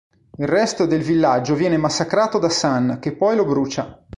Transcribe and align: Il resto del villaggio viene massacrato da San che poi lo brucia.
Il 0.39 0.47
resto 0.47 0.87
del 0.87 1.03
villaggio 1.03 1.53
viene 1.53 1.77
massacrato 1.77 2.39
da 2.39 2.49
San 2.49 2.97
che 2.99 3.15
poi 3.15 3.35
lo 3.35 3.45
brucia. 3.45 4.03